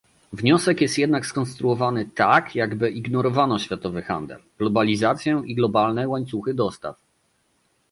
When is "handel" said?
4.01-4.39